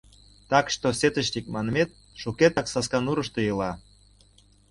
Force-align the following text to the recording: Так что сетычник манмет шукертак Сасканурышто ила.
Так 0.49 0.71
что 0.71 0.87
сетычник 0.99 1.45
манмет 1.53 1.89
шукертак 2.21 2.67
Сасканурышто 2.73 3.39
ила. 3.51 3.71